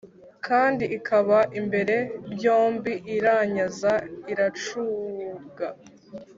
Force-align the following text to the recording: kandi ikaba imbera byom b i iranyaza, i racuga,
kandi 0.47 0.85
ikaba 0.97 1.37
imbera 1.59 1.97
byom 2.33 2.71
b 2.83 2.85
i 2.93 2.95
iranyaza, 3.15 3.93
i 4.31 4.33
racuga, 4.39 5.67